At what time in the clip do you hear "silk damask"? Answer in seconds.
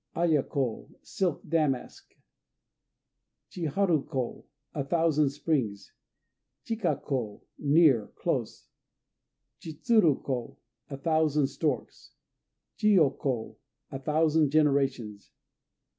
1.03-2.15